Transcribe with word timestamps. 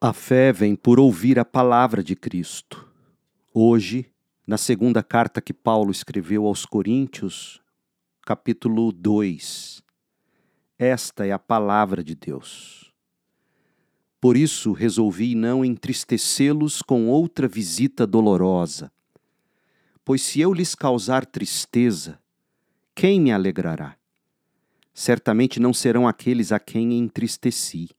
A 0.00 0.12
fé 0.12 0.52
vem 0.52 0.76
por 0.76 1.00
ouvir 1.00 1.40
a 1.40 1.44
palavra 1.44 2.04
de 2.04 2.14
Cristo. 2.14 2.88
Hoje, 3.52 4.06
na 4.46 4.56
segunda 4.56 5.02
carta 5.02 5.40
que 5.40 5.52
Paulo 5.52 5.90
escreveu 5.90 6.46
aos 6.46 6.64
Coríntios, 6.64 7.60
capítulo 8.22 8.92
2. 8.92 9.82
Esta 10.78 11.26
é 11.26 11.32
a 11.32 11.38
palavra 11.38 12.04
de 12.04 12.14
Deus. 12.14 12.94
Por 14.20 14.36
isso 14.36 14.70
resolvi 14.70 15.34
não 15.34 15.64
entristecê-los 15.64 16.80
com 16.80 17.08
outra 17.08 17.48
visita 17.48 18.06
dolorosa. 18.06 18.92
Pois 20.04 20.22
se 20.22 20.40
eu 20.40 20.54
lhes 20.54 20.76
causar 20.76 21.26
tristeza, 21.26 22.20
quem 22.94 23.20
me 23.20 23.32
alegrará? 23.32 23.96
Certamente 24.94 25.58
não 25.58 25.74
serão 25.74 26.06
aqueles 26.06 26.52
a 26.52 26.60
quem 26.60 26.96
entristeci. 26.96 27.97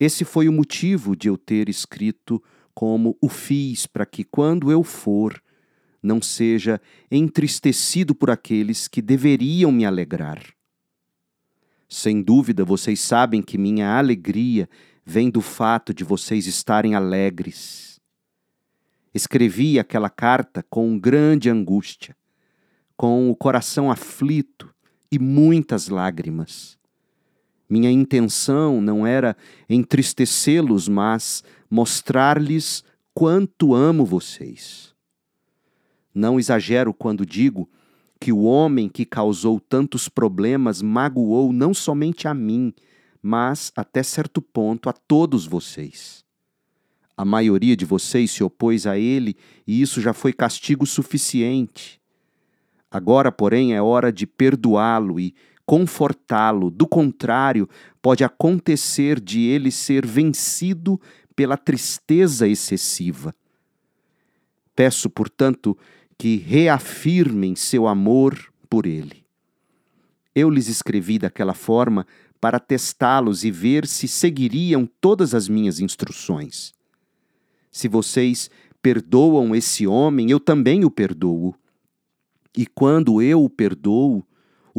Esse 0.00 0.24
foi 0.24 0.48
o 0.48 0.52
motivo 0.52 1.14
de 1.14 1.28
eu 1.28 1.36
ter 1.36 1.68
escrito 1.68 2.42
como 2.74 3.18
o 3.20 3.28
fiz, 3.28 3.86
para 3.86 4.06
que, 4.06 4.24
quando 4.24 4.72
eu 4.72 4.82
for, 4.82 5.38
não 6.02 6.22
seja 6.22 6.80
entristecido 7.10 8.14
por 8.14 8.30
aqueles 8.30 8.88
que 8.88 9.02
deveriam 9.02 9.70
me 9.70 9.84
alegrar. 9.84 10.42
Sem 11.86 12.22
dúvida, 12.22 12.64
vocês 12.64 12.98
sabem 13.00 13.42
que 13.42 13.58
minha 13.58 13.98
alegria 13.98 14.66
vem 15.04 15.28
do 15.28 15.42
fato 15.42 15.92
de 15.92 16.02
vocês 16.02 16.46
estarem 16.46 16.94
alegres. 16.94 18.00
Escrevi 19.12 19.78
aquela 19.78 20.08
carta 20.08 20.64
com 20.70 20.98
grande 20.98 21.50
angústia, 21.50 22.16
com 22.96 23.28
o 23.30 23.36
coração 23.36 23.90
aflito 23.90 24.72
e 25.12 25.18
muitas 25.18 25.88
lágrimas. 25.88 26.79
Minha 27.70 27.88
intenção 27.88 28.80
não 28.80 29.06
era 29.06 29.36
entristecê-los, 29.68 30.88
mas 30.88 31.44
mostrar-lhes 31.70 32.82
quanto 33.14 33.72
amo 33.72 34.04
vocês. 34.04 34.92
Não 36.12 36.36
exagero 36.36 36.92
quando 36.92 37.24
digo 37.24 37.70
que 38.18 38.32
o 38.32 38.42
homem 38.42 38.88
que 38.88 39.04
causou 39.04 39.60
tantos 39.60 40.08
problemas 40.08 40.82
magoou 40.82 41.52
não 41.52 41.72
somente 41.72 42.26
a 42.26 42.34
mim, 42.34 42.74
mas, 43.22 43.70
até 43.76 44.02
certo 44.02 44.42
ponto, 44.42 44.88
a 44.88 44.92
todos 44.92 45.46
vocês. 45.46 46.24
A 47.16 47.24
maioria 47.24 47.76
de 47.76 47.84
vocês 47.84 48.32
se 48.32 48.42
opôs 48.42 48.84
a 48.84 48.98
ele 48.98 49.36
e 49.64 49.80
isso 49.80 50.00
já 50.00 50.12
foi 50.12 50.32
castigo 50.32 50.86
suficiente. 50.86 52.00
Agora, 52.90 53.30
porém, 53.30 53.74
é 53.74 53.80
hora 53.80 54.12
de 54.12 54.26
perdoá-lo 54.26 55.20
e 55.20 55.34
confortá-lo. 55.70 56.68
Do 56.68 56.84
contrário, 56.84 57.68
pode 58.02 58.24
acontecer 58.24 59.20
de 59.20 59.42
ele 59.42 59.70
ser 59.70 60.04
vencido 60.04 61.00
pela 61.36 61.56
tristeza 61.56 62.48
excessiva. 62.48 63.32
Peço, 64.74 65.08
portanto, 65.08 65.78
que 66.18 66.38
reafirmem 66.38 67.54
seu 67.54 67.86
amor 67.86 68.52
por 68.68 68.84
ele. 68.84 69.24
Eu 70.34 70.50
lhes 70.50 70.66
escrevi 70.66 71.20
daquela 71.20 71.54
forma 71.54 72.04
para 72.40 72.58
testá-los 72.58 73.44
e 73.44 73.50
ver 73.52 73.86
se 73.86 74.08
seguiriam 74.08 74.90
todas 75.00 75.36
as 75.36 75.46
minhas 75.46 75.78
instruções. 75.78 76.72
Se 77.70 77.86
vocês 77.86 78.50
perdoam 78.82 79.54
esse 79.54 79.86
homem, 79.86 80.32
eu 80.32 80.40
também 80.40 80.84
o 80.84 80.90
perdoo. 80.90 81.54
E 82.58 82.66
quando 82.66 83.22
eu 83.22 83.44
o 83.44 83.48
perdoo, 83.48 84.26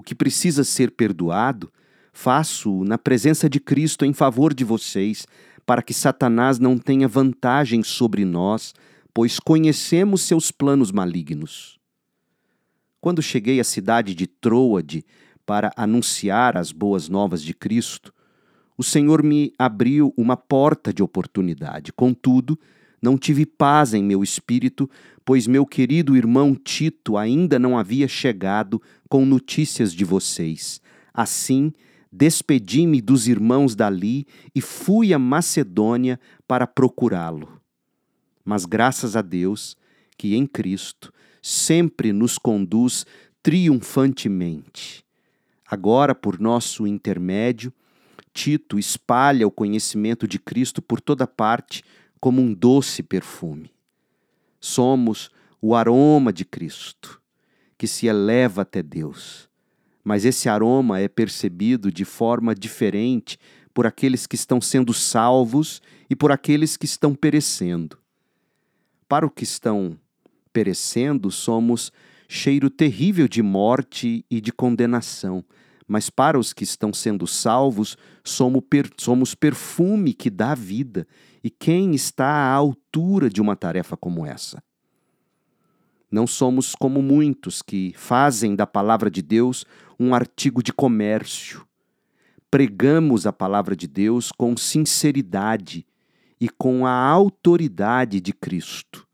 o 0.01 0.03
que 0.03 0.15
precisa 0.15 0.63
ser 0.63 0.89
perdoado, 0.89 1.71
faço 2.11 2.83
na 2.83 2.97
presença 2.97 3.47
de 3.47 3.59
Cristo 3.59 4.03
em 4.03 4.11
favor 4.13 4.51
de 4.51 4.63
vocês, 4.63 5.27
para 5.63 5.83
que 5.83 5.93
Satanás 5.93 6.57
não 6.57 6.75
tenha 6.75 7.07
vantagem 7.07 7.83
sobre 7.83 8.25
nós, 8.25 8.73
pois 9.13 9.39
conhecemos 9.39 10.23
seus 10.23 10.49
planos 10.49 10.91
malignos. 10.91 11.79
Quando 12.99 13.21
cheguei 13.21 13.59
à 13.59 13.63
cidade 13.63 14.15
de 14.15 14.25
Troade 14.25 15.05
para 15.45 15.71
anunciar 15.75 16.57
as 16.57 16.71
boas 16.71 17.07
novas 17.07 17.43
de 17.43 17.53
Cristo, 17.53 18.11
o 18.75 18.83
Senhor 18.83 19.21
me 19.21 19.53
abriu 19.55 20.11
uma 20.17 20.35
porta 20.35 20.91
de 20.91 21.03
oportunidade. 21.03 21.93
Contudo, 21.93 22.59
não 23.01 23.17
tive 23.17 23.45
paz 23.45 23.93
em 23.93 24.03
meu 24.03 24.21
espírito, 24.23 24.89
pois 25.25 25.47
meu 25.47 25.65
querido 25.65 26.15
irmão 26.15 26.53
Tito 26.55 27.17
ainda 27.17 27.57
não 27.57 27.77
havia 27.77 28.07
chegado 28.07 28.81
com 29.09 29.25
notícias 29.25 29.93
de 29.93 30.05
vocês. 30.05 30.79
Assim, 31.13 31.73
despedi-me 32.11 33.01
dos 33.01 33.27
irmãos 33.27 33.75
dali 33.75 34.27
e 34.53 34.61
fui 34.61 35.13
a 35.13 35.19
Macedônia 35.19 36.19
para 36.47 36.67
procurá-lo. 36.67 37.59
Mas 38.45 38.65
graças 38.65 39.15
a 39.15 39.21
Deus, 39.21 39.75
que 40.17 40.35
em 40.35 40.45
Cristo 40.45 41.11
sempre 41.41 42.13
nos 42.13 42.37
conduz 42.37 43.05
triunfantemente. 43.41 45.03
Agora, 45.65 46.13
por 46.13 46.39
nosso 46.39 46.85
intermédio, 46.85 47.73
Tito 48.33 48.77
espalha 48.77 49.47
o 49.47 49.51
conhecimento 49.51 50.27
de 50.27 50.37
Cristo 50.37 50.81
por 50.81 51.01
toda 51.01 51.25
parte 51.25 51.83
como 52.21 52.39
um 52.39 52.53
doce 52.53 53.01
perfume. 53.01 53.73
Somos 54.59 55.31
o 55.59 55.75
aroma 55.75 56.31
de 56.31 56.45
Cristo, 56.45 57.19
que 57.77 57.87
se 57.87 58.05
eleva 58.05 58.61
até 58.61 58.83
Deus. 58.83 59.49
Mas 60.03 60.23
esse 60.23 60.47
aroma 60.47 60.99
é 60.99 61.07
percebido 61.07 61.91
de 61.91 62.05
forma 62.05 62.53
diferente 62.53 63.39
por 63.73 63.87
aqueles 63.87 64.27
que 64.27 64.35
estão 64.35 64.61
sendo 64.61 64.93
salvos 64.93 65.81
e 66.09 66.15
por 66.15 66.31
aqueles 66.31 66.77
que 66.77 66.85
estão 66.85 67.15
perecendo. 67.15 67.97
Para 69.07 69.25
os 69.25 69.31
que 69.35 69.43
estão 69.43 69.97
perecendo, 70.53 71.31
somos 71.31 71.91
cheiro 72.27 72.69
terrível 72.69 73.27
de 73.27 73.41
morte 73.41 74.23
e 74.29 74.39
de 74.39 74.51
condenação, 74.51 75.43
mas 75.91 76.09
para 76.09 76.39
os 76.39 76.53
que 76.53 76.63
estão 76.63 76.93
sendo 76.93 77.27
salvos, 77.27 77.97
somos, 78.23 78.63
per 78.69 78.89
somos 78.95 79.35
perfume 79.35 80.13
que 80.13 80.29
dá 80.29 80.55
vida. 80.55 81.05
E 81.43 81.49
quem 81.49 81.93
está 81.93 82.27
à 82.27 82.53
altura 82.53 83.29
de 83.29 83.41
uma 83.41 83.57
tarefa 83.57 83.97
como 83.97 84.25
essa? 84.25 84.63
Não 86.09 86.25
somos 86.25 86.75
como 86.75 87.01
muitos 87.01 87.61
que 87.61 87.93
fazem 87.97 88.55
da 88.55 88.65
palavra 88.65 89.11
de 89.11 89.21
Deus 89.21 89.65
um 89.99 90.15
artigo 90.15 90.63
de 90.63 90.71
comércio. 90.71 91.67
Pregamos 92.49 93.27
a 93.27 93.33
palavra 93.33 93.75
de 93.75 93.85
Deus 93.85 94.31
com 94.31 94.55
sinceridade 94.55 95.85
e 96.39 96.47
com 96.47 96.85
a 96.85 96.93
autoridade 96.93 98.21
de 98.21 98.31
Cristo, 98.31 99.05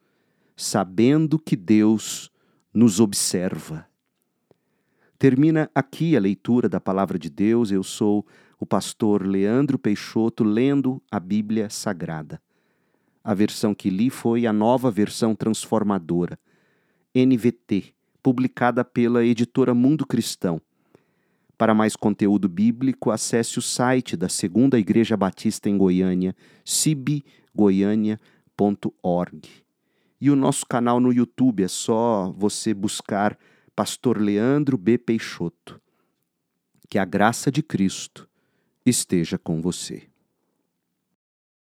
sabendo 0.55 1.39
que 1.39 1.55
Deus 1.55 2.29
nos 2.71 2.99
observa. 2.99 3.87
Termina 5.19 5.69
aqui 5.73 6.15
a 6.15 6.19
leitura 6.19 6.69
da 6.69 6.79
palavra 6.79 7.17
de 7.17 7.27
Deus. 7.27 7.71
Eu 7.71 7.81
sou 7.81 8.23
o 8.59 8.67
pastor 8.67 9.25
Leandro 9.25 9.79
Peixoto 9.79 10.43
lendo 10.43 11.01
a 11.09 11.19
Bíblia 11.19 11.71
Sagrada. 11.71 12.39
A 13.23 13.33
versão 13.33 13.73
que 13.73 13.89
li 13.89 14.11
foi 14.11 14.45
a 14.45 14.53
nova 14.53 14.91
versão 14.91 15.33
transformadora, 15.33 16.37
NVT, 17.15 17.95
publicada 18.21 18.85
pela 18.85 19.25
editora 19.25 19.73
Mundo 19.73 20.05
Cristão. 20.05 20.61
Para 21.57 21.73
mais 21.73 21.95
conteúdo 21.95 22.47
bíblico, 22.47 23.09
acesse 23.09 23.57
o 23.57 23.61
site 23.61 24.15
da 24.15 24.29
Segunda 24.29 24.77
Igreja 24.77 25.17
Batista 25.17 25.67
em 25.67 25.79
Goiânia, 25.79 26.35
cibgoiania.org. 26.63 29.49
E 30.21 30.29
o 30.29 30.35
nosso 30.35 30.63
canal 30.67 30.99
no 30.99 31.11
YouTube 31.11 31.63
é 31.63 31.67
só 31.67 32.31
você 32.37 32.71
buscar 32.71 33.35
Pastor 33.77 34.19
Leandro 34.19 34.75
B. 34.75 34.97
Peixoto. 34.97 35.79
Que 36.89 36.97
a 36.97 37.05
graça 37.05 37.51
de 37.51 37.61
Cristo 37.61 38.27
esteja 38.83 39.37
com 39.37 39.61
você. 39.61 40.09